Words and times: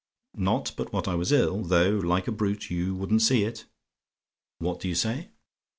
Not 0.37 0.73
but 0.75 0.91
what 0.91 1.07
I 1.07 1.13
was 1.13 1.31
ill; 1.31 1.61
though, 1.63 1.91
like 1.91 2.27
a 2.27 2.31
brute, 2.31 2.71
you 2.71 2.95
wouldn't 2.95 3.21
see 3.21 3.43
it. 3.43 3.65
"What 4.57 4.79
do 4.79 4.87
you 4.87 4.95
say? 4.95 5.29